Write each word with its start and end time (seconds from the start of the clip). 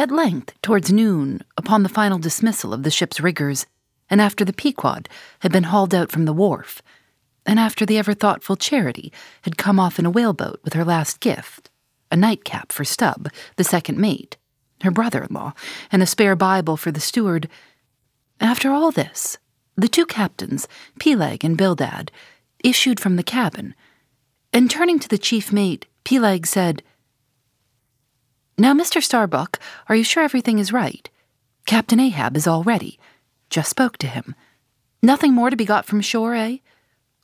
At 0.00 0.10
length, 0.10 0.54
towards 0.62 0.90
noon, 0.90 1.42
upon 1.58 1.82
the 1.82 1.90
final 1.90 2.16
dismissal 2.16 2.72
of 2.72 2.84
the 2.84 2.90
ship's 2.90 3.20
riggers, 3.20 3.66
and 4.08 4.18
after 4.18 4.46
the 4.46 4.52
Pequod 4.54 5.10
had 5.40 5.52
been 5.52 5.64
hauled 5.64 5.94
out 5.94 6.10
from 6.10 6.24
the 6.24 6.32
wharf, 6.32 6.80
and 7.44 7.60
after 7.60 7.84
the 7.84 7.98
ever 7.98 8.14
thoughtful 8.14 8.56
Charity 8.56 9.12
had 9.42 9.58
come 9.58 9.78
off 9.78 9.98
in 9.98 10.06
a 10.06 10.10
whaleboat 10.10 10.58
with 10.64 10.72
her 10.72 10.86
last 10.86 11.20
gift 11.20 11.68
a 12.10 12.16
nightcap 12.16 12.72
for 12.72 12.82
Stubb, 12.82 13.28
the 13.56 13.62
second 13.62 13.98
mate, 13.98 14.38
her 14.80 14.90
brother 14.90 15.24
in 15.24 15.34
law, 15.34 15.52
and 15.92 16.02
a 16.02 16.06
spare 16.06 16.34
Bible 16.34 16.78
for 16.78 16.90
the 16.90 16.98
steward. 16.98 17.46
After 18.40 18.70
all 18.70 18.90
this, 18.90 19.36
the 19.76 19.86
two 19.86 20.06
captains, 20.06 20.66
Peleg 20.98 21.44
and 21.44 21.58
Bildad, 21.58 22.10
issued 22.64 23.00
from 23.00 23.16
the 23.16 23.22
cabin, 23.22 23.74
and 24.50 24.70
turning 24.70 24.98
to 24.98 25.10
the 25.10 25.18
chief 25.18 25.52
mate, 25.52 25.84
Peleg 26.04 26.46
said, 26.46 26.82
Now, 28.60 28.74
Mr. 28.74 29.02
Starbuck, 29.02 29.58
are 29.88 29.96
you 29.96 30.04
sure 30.04 30.22
everything 30.22 30.58
is 30.58 30.70
right? 30.70 31.08
Captain 31.64 31.98
Ahab 31.98 32.36
is 32.36 32.46
all 32.46 32.62
ready. 32.62 32.98
Just 33.48 33.70
spoke 33.70 33.96
to 33.96 34.06
him. 34.06 34.34
Nothing 35.02 35.32
more 35.32 35.48
to 35.48 35.56
be 35.56 35.64
got 35.64 35.86
from 35.86 36.02
shore, 36.02 36.34
eh? 36.34 36.58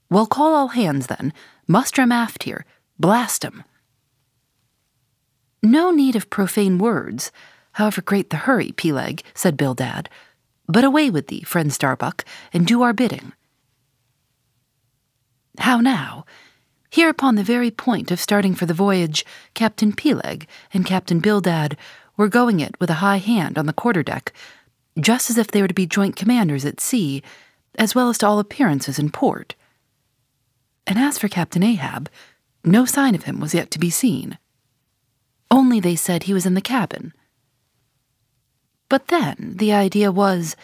Well, 0.09 0.25
call 0.25 0.55
all 0.55 0.69
hands 0.69 1.09
then. 1.09 1.35
Muster 1.69 2.01
'em 2.01 2.11
aft 2.11 2.45
here. 2.45 2.65
Blast 2.99 3.45
'em. 3.45 3.65
No 5.63 5.91
need 5.91 6.17
of 6.17 6.31
profane 6.31 6.79
words, 6.79 7.31
however 7.73 8.01
great 8.01 8.31
the 8.31 8.39
hurry, 8.49 8.73
Peleg, 8.73 9.23
said 9.35 9.59
Bildad. 9.59 10.09
But 10.67 10.85
away 10.85 11.11
with 11.11 11.27
thee, 11.27 11.43
friend 11.43 11.71
Starbuck, 11.71 12.25
and 12.51 12.67
do 12.67 12.81
our 12.81 12.95
bidding. 12.95 13.35
How 15.59 15.83
now? 15.83 16.25
Here 16.91 17.09
upon 17.09 17.35
the 17.35 17.43
very 17.43 17.71
point 17.71 18.11
of 18.11 18.21
starting 18.21 18.55
for 18.55 18.67
the 18.67 18.75
voyage, 18.75 19.25
Captain 19.55 19.93
Peleg 19.93 20.47
and 20.73 20.87
Captain 20.87 21.21
Bildad 21.21 21.77
were 22.17 22.29
going 22.29 22.61
it 22.61 22.75
with 22.81 22.91
a 22.91 22.95
high 22.95 23.19
hand 23.19 23.59
on 23.59 23.67
the 23.67 23.73
quarterdeck, 23.73 24.33
just 24.99 25.29
as 25.29 25.37
if 25.37 25.49
they 25.49 25.61
were 25.61 25.69
to 25.69 25.75
be 25.75 25.87
joint 25.87 26.17
commanders 26.17 26.65
at 26.65 26.81
sea, 26.81 27.23
as 27.77 27.95
well 27.95 28.09
as 28.09 28.19
to 28.19 28.27
all 28.27 28.39
appearances 28.39 28.99
in 28.99 29.11
port. 29.11 29.55
And 30.87 30.99
as 30.99 31.19
for 31.19 31.29
Captain 31.29 31.63
Ahab, 31.63 32.09
no 32.65 32.85
sign 32.85 33.15
of 33.15 33.25
him 33.25 33.41
was 33.41 33.55
yet 33.55 33.71
to 33.73 33.79
be 33.79 33.91
seen. 33.91 34.39
Only 35.51 35.81
they 35.81 35.97
said 35.97 36.23
he 36.23 36.35
was 36.35 36.47
in 36.47 36.55
the 36.55 36.61
cabin. 36.61 37.13
But 38.89 39.09
then 39.09 39.55
the 39.57 39.73
idea 39.73 40.13
was 40.13 40.57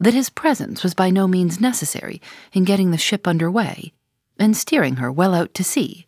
that 0.00 0.14
his 0.14 0.30
presence 0.30 0.82
was 0.82 0.94
by 0.94 1.10
no 1.10 1.28
means 1.28 1.60
necessary 1.60 2.20
in 2.52 2.64
getting 2.64 2.90
the 2.90 2.98
ship 2.98 3.26
under 3.26 3.50
way 3.50 3.92
and 4.38 4.56
steering 4.56 4.96
her 4.96 5.10
well 5.10 5.34
out 5.34 5.54
to 5.54 5.64
sea. 5.64 6.06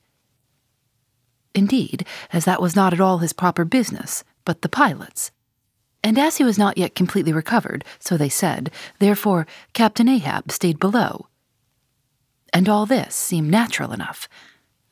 Indeed, 1.54 2.06
as 2.32 2.44
that 2.44 2.62
was 2.62 2.76
not 2.76 2.92
at 2.92 3.00
all 3.00 3.18
his 3.18 3.32
proper 3.32 3.64
business, 3.64 4.24
but 4.44 4.62
the 4.62 4.68
pilot's. 4.68 5.30
And 6.02 6.18
as 6.18 6.38
he 6.38 6.44
was 6.44 6.58
not 6.58 6.78
yet 6.78 6.94
completely 6.94 7.32
recovered, 7.32 7.84
so 7.98 8.16
they 8.16 8.28
said, 8.28 8.70
therefore 8.98 9.46
Captain 9.72 10.08
Ahab 10.08 10.50
stayed 10.50 10.78
below. 10.78 11.26
And 12.52 12.68
all 12.68 12.86
this 12.86 13.14
seemed 13.14 13.50
natural 13.50 13.92
enough, 13.92 14.28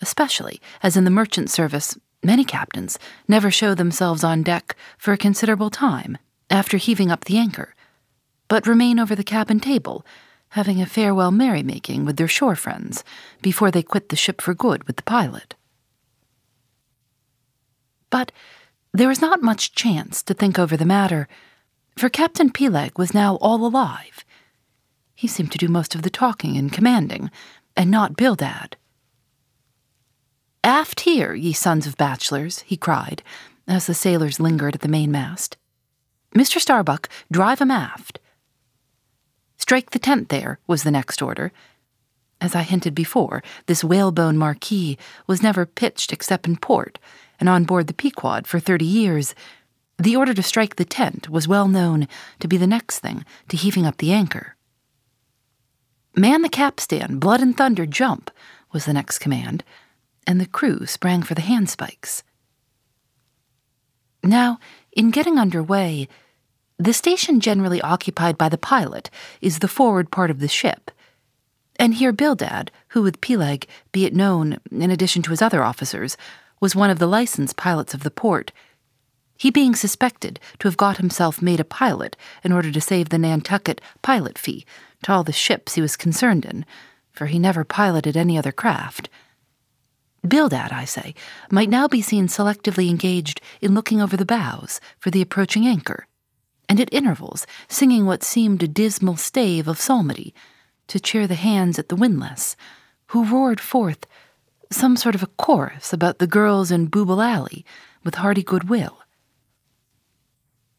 especially 0.00 0.60
as 0.82 0.96
in 0.96 1.04
the 1.04 1.10
merchant 1.10 1.50
service 1.50 1.98
many 2.22 2.44
captains 2.44 2.98
never 3.26 3.50
show 3.50 3.74
themselves 3.74 4.24
on 4.24 4.42
deck 4.42 4.76
for 4.98 5.12
a 5.12 5.18
considerable 5.18 5.70
time 5.70 6.18
after 6.50 6.76
heaving 6.76 7.10
up 7.10 7.24
the 7.24 7.38
anchor, 7.38 7.74
but 8.48 8.66
remain 8.66 8.98
over 8.98 9.14
the 9.14 9.24
cabin 9.24 9.60
table, 9.60 10.04
having 10.50 10.80
a 10.80 10.86
farewell 10.86 11.30
merrymaking 11.30 12.04
with 12.04 12.16
their 12.16 12.28
shore 12.28 12.56
friends 12.56 13.04
before 13.42 13.70
they 13.70 13.82
quit 13.82 14.08
the 14.08 14.16
ship 14.16 14.40
for 14.40 14.54
good 14.54 14.84
with 14.84 14.96
the 14.96 15.02
pilot. 15.02 15.54
But 18.10 18.32
there 18.92 19.08
was 19.08 19.20
not 19.20 19.42
much 19.42 19.74
chance 19.74 20.22
to 20.22 20.34
think 20.34 20.58
over 20.58 20.76
the 20.76 20.84
matter, 20.84 21.28
for 21.96 22.08
Captain 22.08 22.50
Peleg 22.50 22.98
was 22.98 23.12
now 23.12 23.36
all 23.36 23.66
alive. 23.66 24.24
He 25.14 25.26
seemed 25.26 25.52
to 25.52 25.58
do 25.58 25.68
most 25.68 25.94
of 25.94 26.02
the 26.02 26.10
talking 26.10 26.56
and 26.56 26.72
commanding, 26.72 27.30
and 27.76 27.90
not 27.90 28.16
Bildad. 28.16 28.76
Aft 30.64 31.00
here, 31.00 31.34
ye 31.34 31.52
sons 31.52 31.86
of 31.86 31.96
bachelors, 31.96 32.60
he 32.60 32.76
cried, 32.76 33.22
as 33.66 33.86
the 33.86 33.94
sailors 33.94 34.40
lingered 34.40 34.74
at 34.74 34.80
the 34.80 34.88
mainmast. 34.88 35.56
Mr. 36.34 36.60
Starbuck, 36.60 37.08
drive 37.30 37.60
'em 37.60 37.70
aft. 37.70 38.18
Strike 39.68 39.90
the 39.90 39.98
tent 39.98 40.30
there, 40.30 40.58
was 40.66 40.82
the 40.82 40.90
next 40.90 41.20
order. 41.20 41.52
As 42.40 42.54
I 42.54 42.62
hinted 42.62 42.94
before, 42.94 43.42
this 43.66 43.84
whalebone 43.84 44.38
marquee 44.38 44.96
was 45.26 45.42
never 45.42 45.66
pitched 45.66 46.10
except 46.10 46.48
in 46.48 46.56
port, 46.56 46.98
and 47.38 47.50
on 47.50 47.64
board 47.64 47.86
the 47.86 47.92
Pequod 47.92 48.46
for 48.46 48.60
thirty 48.60 48.86
years. 48.86 49.34
The 49.98 50.16
order 50.16 50.32
to 50.32 50.42
strike 50.42 50.76
the 50.76 50.86
tent 50.86 51.28
was 51.28 51.46
well 51.46 51.68
known 51.68 52.08
to 52.40 52.48
be 52.48 52.56
the 52.56 52.66
next 52.66 53.00
thing 53.00 53.26
to 53.50 53.58
heaving 53.58 53.84
up 53.84 53.98
the 53.98 54.10
anchor. 54.10 54.56
Man 56.16 56.40
the 56.40 56.48
capstan, 56.48 57.18
blood 57.18 57.42
and 57.42 57.54
thunder, 57.54 57.84
jump, 57.84 58.30
was 58.72 58.86
the 58.86 58.94
next 58.94 59.18
command, 59.18 59.64
and 60.26 60.40
the 60.40 60.46
crew 60.46 60.86
sprang 60.86 61.22
for 61.22 61.34
the 61.34 61.42
handspikes. 61.42 62.22
Now, 64.24 64.60
in 64.92 65.10
getting 65.10 65.36
under 65.36 65.62
way, 65.62 66.08
the 66.78 66.92
station 66.92 67.40
generally 67.40 67.80
occupied 67.82 68.38
by 68.38 68.48
the 68.48 68.58
pilot 68.58 69.10
is 69.40 69.58
the 69.58 69.68
forward 69.68 70.10
part 70.10 70.30
of 70.30 70.38
the 70.38 70.48
ship. 70.48 70.90
And 71.76 71.94
here 71.94 72.12
Bildad, 72.12 72.70
who 72.88 73.02
with 73.02 73.20
Peleg, 73.20 73.66
be 73.92 74.04
it 74.04 74.14
known, 74.14 74.58
in 74.70 74.90
addition 74.90 75.22
to 75.22 75.30
his 75.30 75.42
other 75.42 75.62
officers, 75.62 76.16
was 76.60 76.76
one 76.76 76.90
of 76.90 76.98
the 76.98 77.06
licensed 77.06 77.56
pilots 77.56 77.94
of 77.94 78.02
the 78.02 78.10
port, 78.10 78.52
he 79.38 79.50
being 79.50 79.76
suspected 79.76 80.40
to 80.58 80.66
have 80.66 80.76
got 80.76 80.96
himself 80.96 81.40
made 81.40 81.60
a 81.60 81.64
pilot 81.64 82.16
in 82.42 82.52
order 82.52 82.72
to 82.72 82.80
save 82.80 83.08
the 83.08 83.18
Nantucket 83.18 83.80
pilot 84.02 84.36
fee 84.36 84.66
to 85.04 85.12
all 85.12 85.22
the 85.22 85.32
ships 85.32 85.74
he 85.74 85.80
was 85.80 85.96
concerned 85.96 86.44
in, 86.44 86.66
for 87.12 87.26
he 87.26 87.38
never 87.38 87.64
piloted 87.64 88.16
any 88.16 88.36
other 88.36 88.50
craft. 88.50 89.08
Bildad, 90.26 90.72
I 90.72 90.84
say, 90.84 91.14
might 91.52 91.68
now 91.68 91.86
be 91.86 92.02
seen 92.02 92.26
selectively 92.26 92.90
engaged 92.90 93.40
in 93.60 93.74
looking 93.74 94.00
over 94.00 94.16
the 94.16 94.24
bows 94.24 94.80
for 94.98 95.12
the 95.12 95.22
approaching 95.22 95.68
anchor, 95.68 96.08
and 96.68 96.80
at 96.80 96.92
intervals 96.92 97.46
singing 97.68 98.06
what 98.06 98.22
seemed 98.22 98.62
a 98.62 98.68
dismal 98.68 99.16
stave 99.16 99.66
of 99.66 99.80
psalmody 99.80 100.34
to 100.88 101.00
cheer 101.00 101.26
the 101.26 101.34
hands 101.34 101.78
at 101.78 101.88
the 101.88 101.96
windlass, 101.96 102.56
who 103.08 103.24
roared 103.24 103.60
forth 103.60 104.06
some 104.70 104.96
sort 104.96 105.14
of 105.14 105.22
a 105.22 105.28
chorus 105.38 105.92
about 105.92 106.18
the 106.18 106.26
girls 106.26 106.70
in 106.70 106.88
Booble 106.88 107.24
Alley 107.24 107.64
with 108.04 108.16
hearty 108.16 108.42
goodwill. 108.42 108.98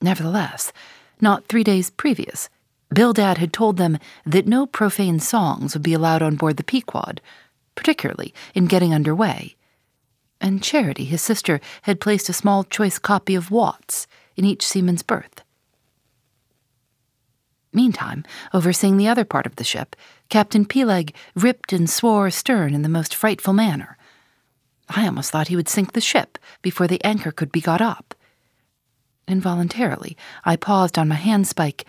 Nevertheless, 0.02 0.72
not 1.20 1.46
three 1.46 1.64
days 1.64 1.90
previous, 1.90 2.50
Bildad 2.94 3.38
had 3.38 3.54
told 3.54 3.78
them 3.78 4.00
that 4.26 4.48
no 4.48 4.66
profane 4.66 5.20
songs 5.20 5.74
would 5.74 5.84
be 5.84 5.94
allowed 5.94 6.22
on 6.22 6.36
board 6.36 6.58
the 6.58 6.64
Pequod, 6.64 7.22
particularly 7.76 8.34
in 8.56 8.66
getting 8.66 8.94
under 8.94 9.14
way. 9.14 9.56
And 10.42 10.64
Charity, 10.64 11.06
his 11.06 11.22
sister, 11.22 11.60
had 11.84 12.00
placed 12.00 12.30
a 12.30 12.34
small 12.34 12.64
choice 12.64 12.98
copy 12.98 13.36
of 13.36 13.52
Watts 13.52 14.08
in 14.36 14.46
each 14.46 14.66
seaman's 14.66 15.04
berth. 15.04 15.44
Meantime, 17.72 18.24
overseeing 18.54 18.98
the 18.98 19.08
other 19.08 19.26
part 19.26 19.46
of 19.46 19.58
the 19.58 19.64
ship, 19.64 19.96
Captain 20.30 20.66
Peleg 20.66 21.14
ripped 21.36 21.72
and 21.72 21.90
swore 21.90 22.28
astern 22.28 22.74
in 22.74 22.82
the 22.82 22.90
most 22.90 23.14
frightful 23.14 23.54
manner. 23.54 23.98
I 24.90 25.06
almost 25.06 25.32
thought 25.32 25.50
he 25.50 25.56
would 25.56 25.70
sink 25.70 25.94
the 25.94 26.02
ship 26.02 26.40
before 26.64 26.88
the 26.88 27.04
anchor 27.04 27.32
could 27.32 27.52
be 27.52 27.62
got 27.62 27.82
up. 27.82 28.16
Involuntarily, 29.28 30.18
I 30.44 30.56
paused 30.56 30.98
on 30.98 31.08
my 31.08 31.16
handspike 31.16 31.84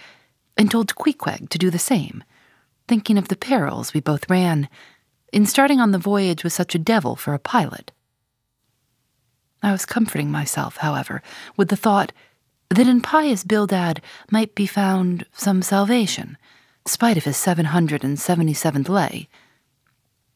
and 0.56 0.70
told 0.70 0.94
Queequeg 0.94 1.48
to 1.48 1.58
do 1.58 1.70
the 1.70 1.78
same, 1.78 2.22
thinking 2.86 3.16
of 3.16 3.28
the 3.28 3.36
perils 3.36 3.94
we 3.94 4.00
both 4.00 4.28
ran 4.28 4.68
in 5.32 5.46
starting 5.46 5.80
on 5.80 5.92
the 5.92 5.98
voyage 5.98 6.44
with 6.44 6.52
such 6.52 6.74
a 6.74 6.78
devil 6.78 7.16
for 7.16 7.32
a 7.32 7.38
pilot. 7.38 7.92
I 9.62 9.72
was 9.72 9.86
comforting 9.86 10.30
myself, 10.30 10.78
however, 10.78 11.22
with 11.56 11.68
the 11.68 11.76
thought 11.76 12.12
that 12.70 12.86
in 12.86 13.00
pious 13.00 13.44
Bildad 13.44 14.00
might 14.30 14.54
be 14.54 14.66
found 14.66 15.26
some 15.32 15.60
salvation, 15.60 16.38
spite 16.86 17.16
of 17.16 17.24
his 17.24 17.36
777th 17.36 18.88
lay. 18.88 19.28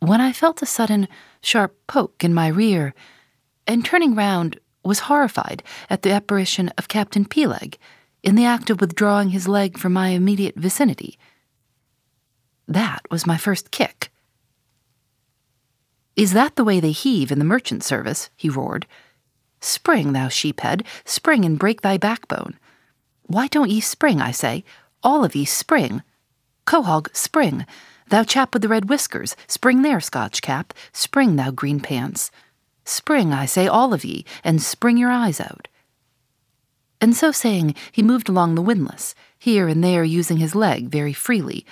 when 0.00 0.20
I 0.20 0.32
felt 0.32 0.60
a 0.60 0.66
sudden, 0.66 1.08
sharp 1.40 1.74
poke 1.86 2.22
in 2.22 2.34
my 2.34 2.48
rear, 2.48 2.92
and 3.66 3.84
turning 3.84 4.14
round, 4.14 4.60
was 4.84 5.00
horrified 5.00 5.62
at 5.88 6.02
the 6.02 6.12
apparition 6.12 6.68
of 6.76 6.88
Captain 6.88 7.24
Peleg 7.24 7.78
in 8.22 8.34
the 8.34 8.44
act 8.44 8.68
of 8.68 8.80
withdrawing 8.80 9.30
his 9.30 9.48
leg 9.48 9.78
from 9.78 9.94
my 9.94 10.08
immediate 10.08 10.56
vicinity. 10.56 11.18
That 12.68 13.00
was 13.10 13.26
my 13.26 13.38
first 13.38 13.70
kick. 13.70 14.10
Is 16.16 16.32
that 16.32 16.56
the 16.56 16.64
way 16.64 16.80
they 16.80 16.92
heave 16.92 17.32
in 17.32 17.38
the 17.38 17.44
merchant 17.44 17.82
service? 17.82 18.28
he 18.36 18.48
roared. 18.48 18.86
Spring, 19.64 20.12
thou 20.12 20.28
sheephead, 20.28 20.84
spring 21.06 21.42
and 21.42 21.58
break 21.58 21.80
thy 21.80 21.96
backbone. 21.96 22.58
Why 23.26 23.46
don't 23.46 23.70
ye 23.70 23.80
spring, 23.80 24.20
I 24.20 24.30
say? 24.30 24.62
All 25.02 25.24
of 25.24 25.34
ye 25.34 25.46
spring. 25.46 26.02
Quohog, 26.66 27.08
spring. 27.16 27.64
Thou 28.10 28.24
chap 28.24 28.52
with 28.52 28.60
the 28.60 28.68
red 28.68 28.90
whiskers, 28.90 29.34
spring 29.46 29.80
there, 29.80 30.00
Scotch 30.00 30.42
cap. 30.42 30.74
Spring, 30.92 31.36
thou 31.36 31.50
green 31.50 31.80
pants. 31.80 32.30
Spring, 32.84 33.32
I 33.32 33.46
say, 33.46 33.66
all 33.66 33.94
of 33.94 34.04
ye, 34.04 34.26
and 34.44 34.60
spring 34.60 34.98
your 34.98 35.10
eyes 35.10 35.40
out. 35.40 35.66
And 37.00 37.16
so 37.16 37.32
saying, 37.32 37.74
he 37.90 38.02
moved 38.02 38.28
along 38.28 38.56
the 38.56 38.62
windlass, 38.62 39.14
here 39.38 39.66
and 39.66 39.82
there 39.82 40.04
using 40.04 40.36
his 40.36 40.54
leg 40.54 40.90
very 40.90 41.14
freely, 41.14 41.64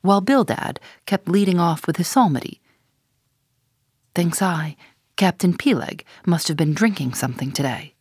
while 0.00 0.20
Bildad 0.20 0.80
kept 1.06 1.28
leading 1.28 1.60
off 1.60 1.86
with 1.86 1.98
his 1.98 2.08
psalmody. 2.08 2.60
Thinks 4.12 4.42
I, 4.42 4.74
Captain 5.18 5.52
Peleg 5.52 6.04
must 6.24 6.46
have 6.46 6.56
been 6.56 6.72
drinking 6.72 7.12
something 7.12 7.50
today. 7.50 7.92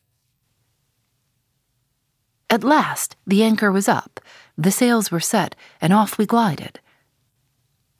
At 2.48 2.64
last, 2.64 3.16
the 3.26 3.42
anchor 3.42 3.72
was 3.72 3.88
up, 3.90 4.20
the 4.56 4.70
sails 4.70 5.10
were 5.10 5.20
set, 5.20 5.56
and 5.82 5.92
off 5.92 6.20
we 6.20 6.28
glided. 6.28 6.80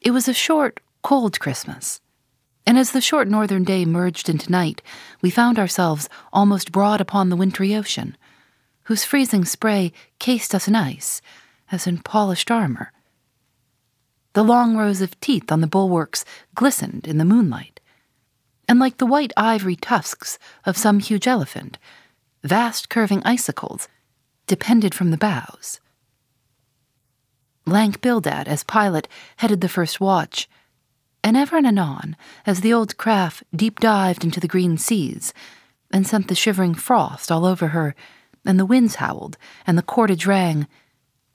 It 0.00 0.12
was 0.12 0.28
a 0.28 0.32
short, 0.32 0.78
cold 1.02 1.40
Christmas, 1.40 2.00
and 2.64 2.78
as 2.78 2.92
the 2.92 3.00
short 3.00 3.26
northern 3.26 3.64
day 3.64 3.84
merged 3.84 4.28
into 4.28 4.52
night, 4.52 4.82
we 5.20 5.30
found 5.30 5.58
ourselves 5.58 6.08
almost 6.32 6.70
broad 6.70 7.00
upon 7.00 7.28
the 7.28 7.36
wintry 7.36 7.74
ocean, 7.74 8.16
whose 8.84 9.04
freezing 9.04 9.44
spray 9.44 9.92
cased 10.20 10.54
us 10.54 10.68
in 10.68 10.76
ice, 10.76 11.20
as 11.72 11.88
in 11.88 11.98
polished 11.98 12.52
armor. 12.52 12.92
The 14.34 14.44
long 14.44 14.76
rows 14.76 15.00
of 15.00 15.18
teeth 15.18 15.50
on 15.50 15.60
the 15.60 15.66
bulwarks 15.66 16.24
glistened 16.54 17.08
in 17.08 17.18
the 17.18 17.24
moonlight, 17.24 17.77
and 18.68 18.78
like 18.78 18.98
the 18.98 19.06
white 19.06 19.32
ivory 19.36 19.76
tusks 19.76 20.38
of 20.66 20.76
some 20.76 21.00
huge 21.00 21.26
elephant, 21.26 21.78
vast 22.44 22.88
curving 22.88 23.22
icicles 23.24 23.88
depended 24.46 24.94
from 24.94 25.10
the 25.10 25.16
bows. 25.16 25.80
Lank 27.66 28.00
Bildad, 28.00 28.48
as 28.48 28.64
pilot, 28.64 29.08
headed 29.36 29.60
the 29.60 29.68
first 29.68 30.00
watch, 30.00 30.48
and 31.22 31.36
ever 31.36 31.56
and 31.56 31.66
anon, 31.66 32.16
as 32.46 32.62
the 32.62 32.72
old 32.72 32.96
craft 32.96 33.42
deep 33.54 33.80
dived 33.80 34.24
into 34.24 34.40
the 34.40 34.48
green 34.48 34.78
seas, 34.78 35.34
and 35.92 36.06
sent 36.06 36.28
the 36.28 36.34
shivering 36.34 36.74
frost 36.74 37.30
all 37.30 37.44
over 37.44 37.68
her, 37.68 37.94
and 38.46 38.58
the 38.58 38.64
winds 38.64 38.94
howled, 38.96 39.36
and 39.66 39.76
the 39.76 39.82
cordage 39.82 40.24
rang, 40.24 40.66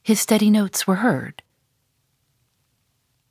his 0.02 0.20
steady 0.20 0.50
notes 0.50 0.86
were 0.86 0.96
heard. 0.96 1.43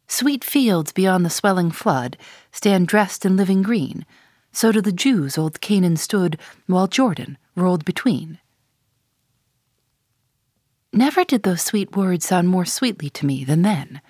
Sweet 0.08 0.44
fields 0.44 0.92
beyond 0.92 1.26
the 1.26 1.30
swelling 1.30 1.72
flood 1.72 2.18
stand 2.52 2.88
dressed 2.88 3.26
in 3.26 3.36
living 3.36 3.62
green, 3.62 4.06
so 4.52 4.72
do 4.72 4.82
the 4.82 4.92
Jews 4.92 5.38
old 5.38 5.62
Canaan 5.62 5.98
stood 5.98 6.38
while 6.68 6.88
Jordan 6.88 7.38
rolled 7.56 7.86
between. 7.86 8.40
Never 10.92 11.24
did 11.24 11.42
those 11.42 11.62
sweet 11.62 11.96
words 11.96 12.26
sound 12.26 12.50
more 12.50 12.66
sweetly 12.66 13.10
to 13.12 13.26
me 13.26 13.44
than 13.44 13.64
then. 13.64 14.02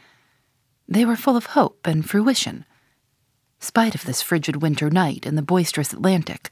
They 0.87 1.05
were 1.05 1.15
full 1.15 1.37
of 1.37 1.47
hope 1.47 1.87
and 1.87 2.07
fruition. 2.07 2.65
Spite 3.59 3.95
of 3.95 4.03
this 4.03 4.21
frigid 4.21 4.61
winter 4.61 4.89
night 4.89 5.25
and 5.25 5.37
the 5.37 5.41
boisterous 5.41 5.93
Atlantic, 5.93 6.49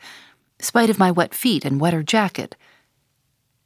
spite 0.60 0.90
of 0.90 0.98
my 1.00 1.12
wet 1.12 1.36
feet 1.36 1.66
and 1.66 1.82
wetter 1.82 2.02
jacket, 2.02 2.56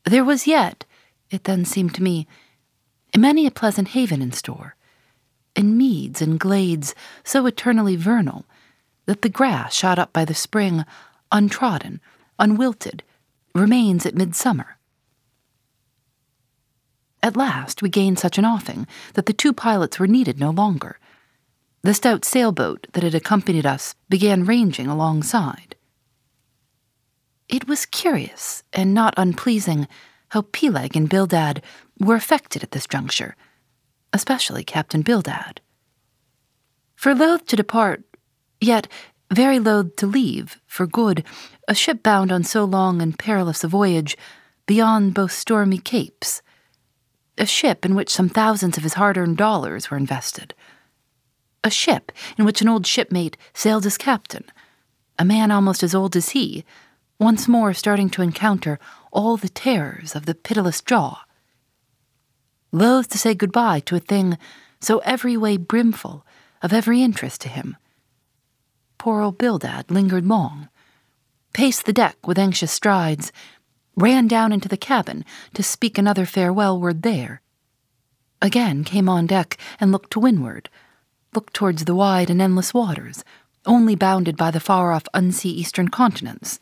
there 0.06 0.24
was 0.24 0.48
yet, 0.48 0.86
it 1.30 1.44
then 1.46 1.66
seemed 1.66 1.94
to 1.96 2.04
me, 2.04 2.28
many 3.16 3.46
a 3.46 3.52
pleasant 3.52 3.90
haven 3.90 4.22
in 4.22 4.32
store, 4.32 4.76
and 5.56 5.78
meads 5.78 6.22
and 6.22 6.40
glades 6.40 6.94
so 7.24 7.46
eternally 7.46 7.96
vernal 7.96 8.46
that 9.06 9.22
the 9.22 9.30
grass 9.30 9.74
shot 9.74 10.00
up 10.00 10.12
by 10.12 10.26
the 10.26 10.34
spring, 10.34 10.84
untrodden, 11.32 12.02
unwilted, 12.40 13.04
remains 13.54 14.06
at 14.06 14.16
midsummer. 14.16 14.78
At 17.24 17.38
last 17.38 17.82
we 17.82 17.90
gained 17.90 18.20
such 18.20 18.38
an 18.38 18.46
offing 18.46 18.86
that 19.14 19.26
the 19.26 19.34
two 19.34 19.54
pilots 19.54 20.00
were 20.00 20.08
needed 20.08 20.40
no 20.40 20.52
longer. 20.52 21.00
The 21.84 21.94
stout 21.94 22.26
sailboat 22.26 22.88
that 22.94 23.04
had 23.04 23.16
accompanied 23.16 23.66
us 23.66 23.96
began 24.10 24.46
ranging 24.46 24.88
alongside. 24.88 25.76
It 27.48 27.68
was 27.68 27.86
curious 27.86 28.64
and 28.74 28.94
not 28.94 29.14
unpleasing 29.18 29.88
how 30.30 30.42
Peleg 30.52 30.96
and 30.96 31.08
Bildad 31.08 31.62
were 32.00 32.16
affected 32.16 32.64
at 32.64 32.72
this 32.72 32.88
juncture, 32.88 33.36
especially 34.16 34.64
Captain 34.64 35.02
Bildad. 35.02 35.60
For 36.96 37.14
loath 37.14 37.46
to 37.48 37.58
depart, 37.58 38.06
yet 38.62 38.88
very 39.30 39.60
loath 39.60 39.98
to 39.98 40.08
leave, 40.08 40.62
for 40.66 40.88
good, 40.88 41.26
a 41.68 41.76
ship 41.76 42.02
bound 42.02 42.32
on 42.32 42.46
so 42.46 42.64
long 42.64 43.02
and 43.02 43.20
perilous 43.20 43.66
a 43.66 43.68
voyage, 43.68 44.16
beyond 44.68 45.14
both 45.14 45.34
stormy 45.34 45.80
capes, 45.80 46.42
a 47.38 47.46
ship 47.46 47.84
in 47.84 47.94
which 47.94 48.10
some 48.10 48.30
thousands 48.30 48.78
of 48.78 48.84
his 48.84 48.94
hard 48.94 49.18
earned 49.18 49.36
dollars 49.36 49.92
were 49.92 49.98
invested. 49.98 50.54
A 51.62 51.70
ship 51.70 52.14
in 52.38 52.46
which 52.46 52.62
an 52.62 52.70
old 52.70 52.88
shipmate 52.88 53.36
sailed 53.54 53.86
as 53.86 53.98
captain, 53.98 54.46
a 55.20 55.26
man 55.26 55.52
almost 55.52 55.84
as 55.84 55.94
old 55.94 56.16
as 56.16 56.30
he, 56.30 56.64
once 57.20 57.50
more 57.50 57.74
starting 57.74 58.10
to 58.12 58.22
encounter 58.22 58.80
all 59.12 59.36
the 59.36 59.50
terrors 59.50 60.16
of 60.16 60.26
the 60.26 60.36
pitiless 60.36 60.80
jaw. 60.80 61.25
Loath 62.76 63.08
to 63.08 63.18
say 63.18 63.34
goodbye 63.34 63.80
to 63.86 63.96
a 63.96 64.02
thing 64.02 64.38
so 64.82 64.98
every 65.06 65.38
way 65.38 65.56
brimful 65.56 66.26
of 66.62 66.74
every 66.74 67.02
interest 67.02 67.40
to 67.40 67.48
him. 67.48 67.78
Poor 68.98 69.22
old 69.22 69.38
Bildad 69.38 69.90
lingered 69.90 70.26
long, 70.26 70.68
paced 71.54 71.86
the 71.86 71.94
deck 71.94 72.18
with 72.28 72.38
anxious 72.38 72.74
strides, 72.74 73.32
ran 73.96 74.28
down 74.28 74.52
into 74.52 74.68
the 74.68 74.76
cabin 74.76 75.24
to 75.54 75.64
speak 75.64 75.98
another 75.98 76.26
farewell 76.26 76.78
word 76.78 77.04
there. 77.04 77.42
Again 78.42 78.84
came 78.84 79.08
on 79.08 79.26
deck 79.26 79.58
and 79.80 79.94
looked 79.94 80.12
to 80.12 80.20
windward, 80.20 80.68
looked 81.34 81.54
towards 81.54 81.86
the 81.86 81.96
wide 81.96 82.30
and 82.30 82.42
endless 82.42 82.74
waters, 82.74 83.24
only 83.66 83.96
bounded 83.96 84.36
by 84.36 84.52
the 84.52 84.60
far 84.60 84.92
off 84.92 85.08
unsea 85.14 85.54
eastern 85.54 85.88
continents. 85.88 86.60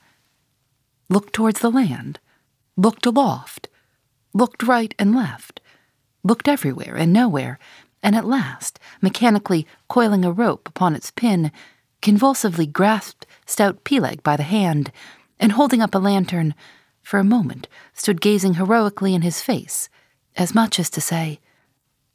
Looked 1.10 1.34
towards 1.34 1.62
the 1.62 1.72
land, 1.72 2.20
looked 2.78 3.08
aloft, 3.08 3.68
looked 4.32 4.62
right 4.62 4.94
and 5.00 5.16
left, 5.16 5.60
looked 6.24 6.48
everywhere 6.48 6.96
and 6.96 7.12
nowhere, 7.12 7.60
and 8.02 8.16
at 8.16 8.26
last, 8.26 8.80
mechanically 9.02 9.68
coiling 9.88 10.26
a 10.26 10.32
rope 10.32 10.68
upon 10.68 10.96
its 10.96 11.12
pin, 11.12 11.52
convulsively 12.02 12.66
grasped 12.66 13.26
stout 13.46 13.84
Peleg 13.84 14.24
by 14.24 14.36
the 14.36 14.44
hand, 14.44 14.92
and 15.40 15.54
holding 15.54 15.82
up 15.82 15.96
a 15.96 16.00
lantern, 16.00 16.54
for 17.02 17.18
a 17.18 17.24
moment 17.24 17.68
stood 17.94 18.22
gazing 18.22 18.56
heroically 18.56 19.14
in 19.14 19.22
his 19.22 19.42
face, 19.42 19.90
as 20.36 20.56
much 20.56 20.80
as 20.80 20.90
to 20.90 21.02
say, 21.02 21.40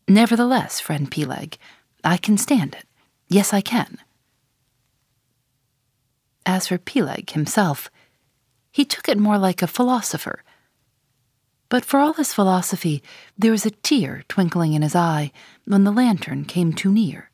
Nevertheless, 0.09 0.81
friend 0.81 1.11
Peleg, 1.11 1.59
I 2.03 2.17
can 2.17 2.39
stand 2.39 2.75
it. 2.75 2.87
Yes, 3.29 3.53
I 3.53 3.61
can. 3.61 3.99
As 6.47 6.69
for 6.69 6.79
Peleg 6.79 7.31
himself, 7.31 7.91
he 8.73 8.87
took 8.87 9.09
it 9.09 9.19
more 9.19 9.37
like 9.37 9.61
a 9.61 9.67
philosopher. 9.67 10.43
But 11.69 11.85
for 11.85 12.01
all 12.01 12.15
his 12.15 12.33
philosophy, 12.33 13.03
there 13.37 13.51
was 13.51 13.67
a 13.67 13.71
tear 13.71 14.25
twinkling 14.29 14.73
in 14.73 14.83
his 14.83 14.95
eye 14.95 15.33
when 15.67 15.85
the 15.85 15.93
lantern 15.93 16.45
came 16.45 16.73
too 16.73 16.91
near. 16.91 17.31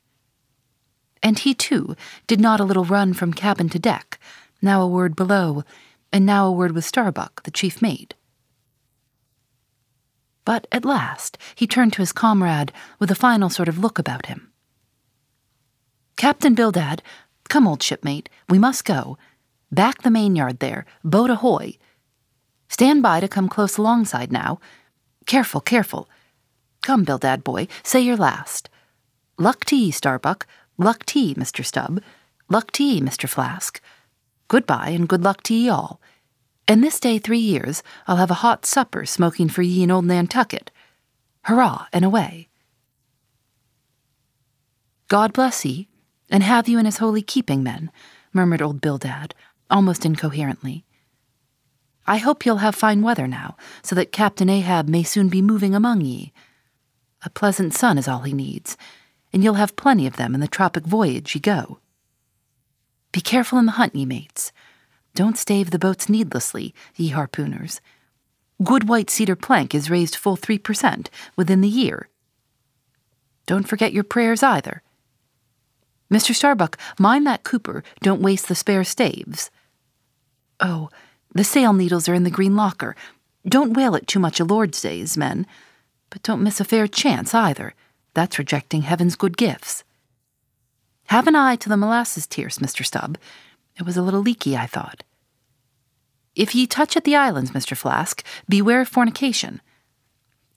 And 1.23 1.38
he, 1.38 1.55
too, 1.55 1.95
did 2.26 2.41
not 2.41 2.61
a 2.61 2.64
little 2.64 2.85
run 2.85 3.14
from 3.14 3.33
cabin 3.33 3.69
to 3.71 3.79
deck, 3.79 4.19
now 4.61 4.83
a 4.83 4.88
word 4.88 5.14
below, 5.17 5.62
and 6.12 6.26
now 6.26 6.47
a 6.47 6.53
word 6.53 6.73
with 6.73 6.85
Starbuck, 6.85 7.45
the 7.45 7.50
chief 7.50 7.81
mate. 7.81 8.14
But 10.45 10.67
at 10.71 10.85
last 10.85 11.38
he 11.55 11.67
turned 11.67 11.93
to 11.95 12.03
his 12.03 12.12
comrade 12.12 12.73
with 12.99 13.11
a 13.11 13.14
final 13.14 13.49
sort 13.49 13.69
of 13.69 13.79
look 13.79 13.99
about 13.99 14.26
him. 14.26 14.53
Captain 16.17 16.55
Bildad, 16.55 17.03
come, 17.49 17.67
old 17.67 17.83
shipmate, 17.83 18.29
we 18.49 18.59
must 18.59 18.85
go. 18.85 19.17
Back 19.73 20.03
the 20.03 20.11
mainyard 20.11 20.59
there, 20.59 20.85
boat 21.03 21.31
ahoy. 21.31 21.79
Stand 22.75 23.04
by 23.04 23.21
to 23.21 23.28
come 23.28 23.49
close 23.49 23.78
alongside 23.78 24.33
now. 24.33 24.59
Careful, 25.26 25.61
careful. 25.61 26.09
Come, 26.83 27.04
Bildad 27.04 27.45
boy, 27.45 27.69
say 27.85 28.00
your 28.00 28.16
last. 28.16 28.69
Luck 29.38 29.64
to 29.66 29.76
ye, 29.76 29.93
Starbuck. 29.93 30.45
Luck 30.76 31.07
to 31.07 31.21
ye, 31.21 31.37
Mr. 31.37 31.64
Stubb. 31.64 32.02
Luck 32.49 32.73
to 32.73 32.83
ye, 32.83 33.00
Mr. 33.00 33.28
Flask. 33.28 33.81
Goodbye, 34.49 34.88
and 34.88 35.09
good 35.09 35.23
luck 35.23 35.45
to 35.45 35.54
ye 35.54 35.69
all. 35.69 36.00
And 36.66 36.83
this 36.83 36.99
day 36.99 37.21
three 37.21 37.38
years 37.38 37.85
I'll 38.09 38.16
have 38.16 38.33
a 38.33 38.43
hot 38.43 38.66
supper 38.66 39.07
smoking 39.07 39.49
for 39.49 39.62
ye 39.62 39.85
in 39.85 39.93
old 39.93 40.07
Nantucket. 40.07 40.73
Hurrah, 41.45 41.87
and 41.93 42.04
away. 42.04 42.49
God 45.07 45.33
bless 45.33 45.64
ye, 45.64 45.87
And 46.28 46.43
have 46.43 46.69
you 46.69 46.81
in 46.81 46.87
his 46.87 46.99
holy 46.99 47.23
keeping, 47.23 47.62
men, 47.62 47.93
murmured 48.33 48.62
old 48.62 48.81
Bildad, 48.81 49.33
almost 49.71 50.04
incoherently. 50.04 50.85
I 52.06 52.18
hope 52.18 52.44
you'll 52.44 52.58
have 52.58 52.75
fine 52.75 53.02
weather 53.02 53.26
now, 53.26 53.56
so 53.82 53.94
that 53.94 54.12
Captain 54.12 54.50
Ahab 54.50 54.88
may 54.88 55.02
soon 55.02 55.28
be 55.28 55.40
moving 55.40 55.75
among 55.75 56.02
ye. 56.02 56.32
A 57.25 57.30
pleasant 57.30 57.73
sun 57.73 57.96
is 57.96 58.06
all 58.06 58.20
he 58.20 58.34
needs, 58.34 58.76
and 59.32 59.42
you'll 59.42 59.54
have 59.54 59.76
plenty 59.76 60.06
of 60.06 60.16
them 60.16 60.34
in 60.34 60.40
the 60.40 60.49
tropic 60.49 60.84
voyage 60.84 61.34
ye 61.34 61.40
go. 61.40 61.78
Be 63.12 63.20
careful 63.20 63.58
in 63.58 63.66
the 63.66 63.73
hunt, 63.73 63.94
ye 63.94 64.04
mates. 64.04 64.52
Don't 65.14 65.38
stave 65.38 65.70
the 65.70 65.78
boats 65.78 66.08
needlessly, 66.08 66.75
ye 66.96 67.12
harpooners. 67.12 67.80
Good 68.62 68.88
white 68.88 69.11
cedar 69.11 69.37
plank 69.37 69.75
is 69.75 69.90
raised 69.90 70.16
full 70.16 70.37
three 70.37 70.58
per 70.58 70.75
cent 70.75 71.11
within 71.37 71.61
the 71.61 71.68
year. 71.68 72.08
Don't 73.46 73.68
forget 73.68 73.92
your 73.92 74.04
prayers 74.04 74.42
either. 74.42 74.82
Mr. 76.12 76.34
Starbuck, 76.34 76.78
mind 76.99 77.26
that 77.26 77.44
Cooper 77.44 77.82
don't 78.00 78.23
waste 78.23 78.49
the 78.49 78.54
spare 78.54 78.84
staves. 78.84 79.50
Oh, 80.61 80.90
the 81.35 81.45
sail 81.45 81.73
needles 81.73 82.09
are 82.09 82.14
in 82.14 82.25
the 82.25 82.31
green 82.31 82.57
locker. 82.57 82.97
Don't 83.47 83.75
whale 83.75 83.95
it 83.95 84.07
too 84.07 84.21
much 84.21 84.41
a 84.41 84.45
Lord's 84.45 84.81
days, 84.81 85.17
men. 85.17 85.47
But 86.11 86.23
don't 86.23 86.43
miss 86.43 86.61
a 86.61 86.64
fair 86.64 86.87
chance 86.87 87.35
either. 87.35 87.75
That's 88.14 88.38
rejecting 88.38 88.83
heaven's 88.83 89.17
good 89.17 89.37
gifts. 89.37 89.85
Have 91.07 91.26
an 91.26 91.37
eye 91.37 91.57
to 91.57 91.69
the 91.69 91.76
molasses 91.76 92.26
tierce, 92.26 92.59
Mr. 92.59 92.85
Stubb. 92.85 93.19
It 93.76 93.85
was 93.85 93.97
a 93.97 94.03
little 94.03 94.21
leaky, 94.21 94.57
I 94.57 94.67
thought. 94.67 95.03
If 96.35 96.55
ye 96.55 96.67
touch 96.67 96.97
at 96.97 97.05
the 97.05 97.17
islands, 97.17 97.50
Mr. 97.50 97.76
Flask, 97.76 98.25
beware 98.49 98.81
of 98.81 98.88
fornication. 98.88 99.61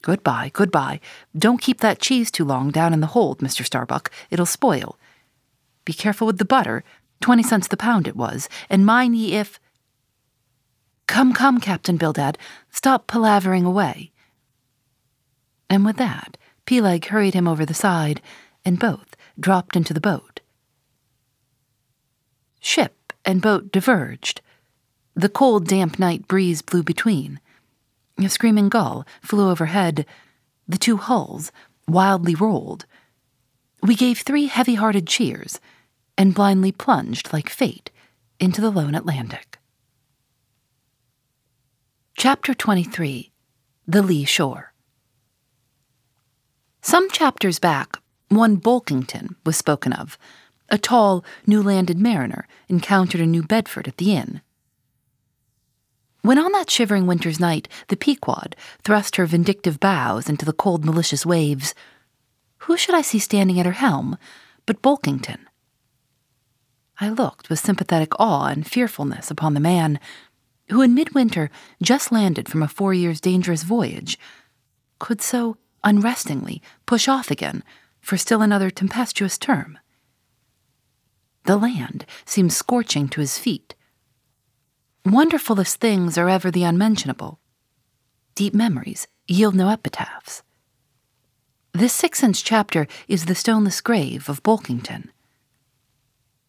Goodbye, 0.02 0.52
goodbye. 0.54 1.00
Don't 1.38 1.62
keep 1.62 1.82
that 1.82 2.00
cheese 2.00 2.32
too 2.32 2.46
long 2.46 2.72
down 2.72 2.94
in 2.94 3.02
the 3.02 3.08
hold, 3.08 3.40
Mr. 3.40 3.66
Starbuck. 3.66 4.12
It'll 4.30 4.46
spoil. 4.46 4.98
Be 5.86 5.94
careful 5.94 6.28
with 6.28 6.38
the 6.38 6.46
butter. 6.46 6.84
Twenty 7.20 7.44
cents 7.44 7.68
the 7.68 7.78
pound 7.78 8.08
it 8.08 8.16
was, 8.16 8.48
and 8.70 8.86
mind 8.86 9.18
ye 9.18 9.34
if. 9.34 9.60
Come, 11.08 11.34
come, 11.34 11.60
Captain 11.60 11.98
Bildad, 11.98 12.38
stop 12.70 13.08
palavering 13.08 13.66
away. 13.66 14.12
And 15.70 15.84
with 15.86 15.98
that, 15.98 16.38
Peleg 16.66 17.06
hurried 17.06 17.34
him 17.34 17.48
over 17.48 17.66
the 17.66 17.74
side, 17.74 18.22
and 18.64 18.80
both 18.80 19.16
dropped 19.40 19.76
into 19.76 19.94
the 19.94 20.02
boat. 20.02 20.42
Ship 22.60 23.14
and 23.26 23.42
boat 23.42 23.72
diverged. 23.72 24.42
The 25.16 25.30
cold, 25.30 25.68
damp 25.68 25.98
night 25.98 26.28
breeze 26.28 26.62
blew 26.62 26.84
between. 26.84 27.40
A 28.20 28.30
screaming 28.30 28.70
gull 28.70 29.06
flew 29.22 29.50
overhead. 29.50 30.06
The 30.68 30.78
two 30.78 30.98
hulls 30.98 31.52
wildly 31.88 32.36
rolled. 32.36 32.86
We 33.82 33.96
gave 33.96 34.20
three 34.20 34.48
heavy 34.48 34.76
hearted 34.76 35.08
cheers 35.08 35.60
and 36.18 36.36
blindly 36.36 36.72
plunged 36.72 37.32
like 37.32 37.50
fate 37.50 37.92
into 38.40 38.60
the 38.60 38.72
lone 38.72 38.96
Atlantic. 38.96 39.57
Chapter 42.20 42.56
23 42.56 43.32
The 43.88 44.02
Lee 44.02 44.26
Shore. 44.26 44.74
Some 46.82 47.12
chapters 47.12 47.60
back, 47.60 48.00
one 48.30 48.58
Bulkington 48.58 49.36
was 49.46 49.56
spoken 49.56 49.94
of, 49.94 50.18
a 50.70 50.80
tall, 50.80 51.24
new 51.46 51.62
landed 51.62 52.00
mariner 52.00 52.48
encountered 52.70 53.22
in 53.22 53.30
New 53.30 53.44
Bedford 53.44 53.88
at 53.88 53.98
the 53.98 54.16
inn. 54.16 54.42
When 56.24 56.40
on 56.40 56.52
that 56.54 56.72
shivering 56.72 57.06
winter's 57.06 57.40
night 57.40 57.68
the 57.90 57.96
Pequod 57.96 58.56
thrust 58.84 59.18
her 59.18 59.28
vindictive 59.28 59.80
bows 59.80 60.28
into 60.28 60.44
the 60.44 60.54
cold, 60.54 60.84
malicious 60.84 61.24
waves, 61.24 61.76
who 62.62 62.78
should 62.78 62.96
I 62.96 63.04
see 63.04 63.20
standing 63.20 63.60
at 63.60 63.68
her 63.68 63.74
helm 63.74 64.18
but 64.66 64.82
Bulkington? 64.82 65.46
I 67.00 67.10
looked 67.10 67.52
with 67.52 67.60
sympathetic 67.60 68.20
awe 68.20 68.48
and 68.48 68.66
fearfulness 68.66 69.30
upon 69.30 69.54
the 69.54 69.60
man 69.60 70.00
who, 70.70 70.82
in 70.82 70.94
midwinter, 70.94 71.50
just 71.82 72.12
landed 72.12 72.50
from 72.50 72.62
a 72.62 72.68
four 72.68 72.94
years' 72.94 73.22
dangerous 73.22 73.64
voyage, 73.64 74.20
could 75.00 75.22
so 75.22 75.58
unrestingly 75.84 76.62
push 76.86 77.08
off 77.08 77.32
again 77.32 77.64
for 78.02 78.18
still 78.18 78.42
another 78.42 78.70
tempestuous 78.70 79.38
term. 79.38 79.78
The 81.46 81.58
land 81.58 82.06
seemed 82.26 82.52
scorching 82.52 83.08
to 83.10 83.22
his 83.22 83.38
feet. 83.38 83.76
Wonderfulest 85.06 85.76
things 85.76 86.18
are 86.18 86.30
ever 86.30 86.52
the 86.52 86.64
unmentionable. 86.64 87.40
Deep 88.36 88.54
memories 88.54 89.08
yield 89.28 89.56
no 89.56 89.70
epitaphs. 89.70 90.44
This 91.74 91.94
six 91.94 92.24
inch 92.24 92.44
chapter 92.44 92.88
is 93.08 93.26
the 93.26 93.36
stoneless 93.36 93.82
grave 93.82 94.28
of 94.28 94.44
Bulkington. 94.44 95.10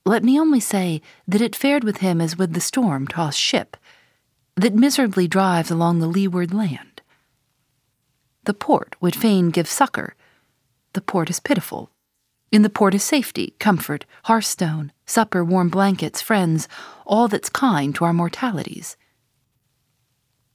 Let 0.04 0.24
me 0.24 0.40
only 0.40 0.60
say 0.60 1.02
that 1.28 1.42
it 1.42 1.54
fared 1.54 1.84
with 1.84 1.98
him 1.98 2.20
as 2.20 2.38
with 2.38 2.54
the 2.54 2.60
storm 2.60 3.06
tossed 3.06 3.38
ship 3.38 3.76
that 4.58 4.74
miserably 4.74 5.28
drives 5.28 5.70
along 5.70 6.00
the 6.00 6.06
leeward 6.06 6.52
land. 6.52 7.00
The 8.44 8.54
port 8.54 8.96
would 9.00 9.14
fain 9.14 9.50
give 9.50 9.68
succor. 9.68 10.14
The 10.94 11.00
port 11.00 11.30
is 11.30 11.40
pitiful. 11.40 11.90
In 12.50 12.62
the 12.62 12.70
port 12.70 12.94
is 12.94 13.04
safety, 13.04 13.54
comfort, 13.58 14.06
hearthstone, 14.24 14.90
supper, 15.06 15.44
warm 15.44 15.68
blankets, 15.68 16.22
friends, 16.22 16.66
all 17.06 17.28
that's 17.28 17.50
kind 17.50 17.94
to 17.94 18.04
our 18.04 18.12
mortalities. 18.12 18.96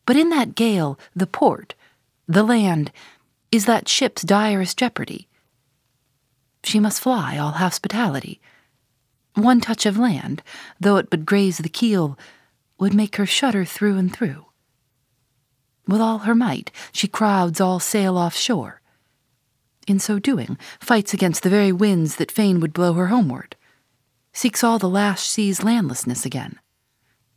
But 0.05 0.17
in 0.17 0.29
that 0.29 0.55
gale, 0.55 0.99
the 1.15 1.27
port, 1.27 1.75
the 2.27 2.43
land, 2.43 2.91
is 3.51 3.65
that 3.65 3.87
ship's 3.87 4.23
direst 4.23 4.77
jeopardy. 4.77 5.27
She 6.63 6.79
must 6.79 7.01
fly 7.01 7.37
all 7.37 7.51
hospitality. 7.51 8.41
One 9.35 9.61
touch 9.61 9.85
of 9.85 9.97
land, 9.97 10.41
though 10.79 10.97
it 10.97 11.09
but 11.09 11.25
graze 11.25 11.59
the 11.59 11.69
keel, 11.69 12.17
would 12.79 12.93
make 12.93 13.15
her 13.17 13.25
shudder 13.25 13.65
through 13.65 13.97
and 13.97 14.13
through. 14.13 14.45
With 15.87 16.01
all 16.01 16.19
her 16.19 16.35
might, 16.35 16.71
she 16.91 17.07
crowds 17.07 17.59
all 17.59 17.79
sail 17.79 18.17
offshore. 18.17 18.81
In 19.87 19.99
so 19.99 20.17
doing, 20.17 20.57
fights 20.79 21.13
against 21.13 21.43
the 21.43 21.49
very 21.49 21.71
winds 21.71 22.15
that 22.15 22.31
fain 22.31 22.59
would 22.59 22.73
blow 22.73 22.93
her 22.93 23.07
homeward, 23.07 23.55
seeks 24.31 24.63
all 24.63 24.79
the 24.79 24.89
lashed 24.89 25.29
sea's 25.29 25.63
landlessness 25.63 26.25
again. 26.25 26.59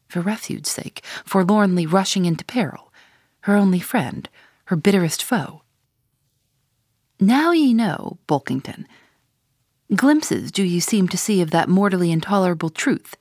For 0.09 0.21
refuge's 0.21 0.71
sake, 0.71 1.05
forlornly 1.25 1.87
rushing 1.87 2.25
into 2.25 2.45
peril, 2.45 2.93
her 3.40 3.57
only 3.57 3.81
friend, 3.81 4.28
her 4.66 4.76
bitterest 4.76 5.23
foe. 5.23 5.62
Now 7.19 7.50
ye 7.50 7.75
know, 7.75 8.19
Bulkington. 8.28 8.87
glimpses 9.95 10.52
do 10.52 10.62
ye 10.62 10.81
seem 10.81 11.09
to 11.09 11.16
see 11.16 11.40
of 11.40 11.50
that 11.50 11.69
mortally 11.69 12.12
intolerable 12.12 12.71
truth 12.71 13.16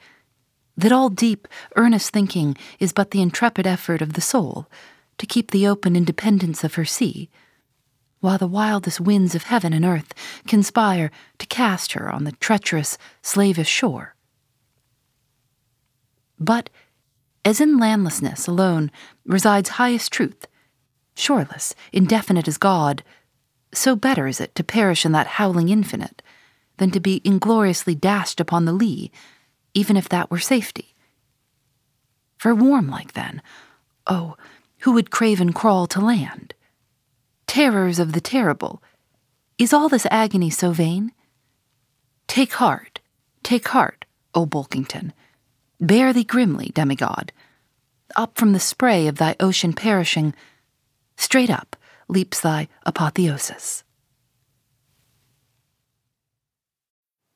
that 0.78 0.92
all 0.92 1.10
deep, 1.10 1.48
earnest 1.76 2.12
thinking 2.12 2.56
is 2.80 2.94
but 2.94 3.12
the 3.12 3.22
intrepid 3.22 3.66
effort 3.66 4.02
of 4.02 4.14
the 4.14 4.22
soul 4.22 4.68
to 5.18 5.26
keep 5.26 5.52
the 5.52 5.68
open 5.68 5.96
independence 5.96 6.64
of 6.64 6.76
her 6.76 6.86
sea, 6.86 7.30
while 8.20 8.38
the 8.38 8.48
wildest 8.48 9.00
winds 9.00 9.36
of 9.36 9.44
heaven 9.44 9.72
and 9.72 9.86
earth 9.86 10.14
conspire 10.48 11.12
to 11.38 11.46
cast 11.46 11.94
her 11.94 12.12
on 12.12 12.24
the 12.24 12.34
treacherous, 12.34 12.98
slavish 13.22 13.70
shore. 13.70 14.16
But, 16.40 16.70
as 17.46 17.62
in 17.62 17.78
landlessness 17.78 18.48
alone 18.48 18.92
resides 19.26 19.70
highest 19.70 20.12
truth, 20.12 20.48
shoreless, 21.16 21.76
indefinite 21.94 22.48
as 22.48 22.58
God, 22.58 23.04
so 23.74 23.96
better 23.96 24.28
is 24.28 24.42
it 24.42 24.56
to 24.56 24.64
perish 24.64 25.06
in 25.06 25.12
that 25.14 25.28
howling 25.28 25.70
infinite 25.70 26.22
than 26.78 26.92
to 26.92 27.00
be 27.00 27.22
ingloriously 27.24 27.96
dashed 27.96 28.40
upon 28.42 28.66
the 28.66 28.74
lee 28.74 29.12
even 29.76 29.96
if 29.96 30.10
that 30.10 30.32
were 30.32 30.40
safety. 30.40 30.96
For 32.40 32.56
warm 32.56 32.90
like 32.90 33.14
then, 33.14 33.44
oh, 34.08 34.36
who 34.80 34.94
would 34.94 35.12
crave 35.12 35.40
and 35.40 35.54
crawl 35.54 35.86
to 35.88 36.02
land? 36.02 36.56
Terrors 37.46 38.00
of 38.00 38.14
the 38.14 38.22
terrible, 38.22 38.82
is 39.58 39.72
all 39.72 39.88
this 39.88 40.08
agony 40.12 40.50
so 40.50 40.72
vain? 40.72 41.14
Take 42.28 42.54
heart, 42.54 43.00
take 43.44 43.68
heart, 43.70 44.06
O 44.34 44.46
Bulkington. 44.46 45.14
Bear 45.80 46.12
thee 46.12 46.26
grimly, 46.26 46.72
demigod. 46.74 47.32
Up 48.16 48.38
from 48.38 48.52
the 48.52 48.60
spray 48.60 49.08
of 49.08 49.18
thy 49.18 49.36
ocean 49.40 49.72
perishing, 49.72 50.34
straight 51.16 51.50
up 51.50 51.78
leaps 52.10 52.42
thy 52.42 52.68
apotheosis. 52.86 53.85